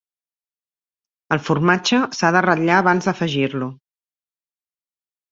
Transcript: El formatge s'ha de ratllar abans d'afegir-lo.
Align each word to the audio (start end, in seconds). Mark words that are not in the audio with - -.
El 1.35 1.41
formatge 1.49 1.99
s'ha 2.19 2.31
de 2.35 2.41
ratllar 2.45 2.77
abans 2.83 3.09
d'afegir-lo. 3.09 3.67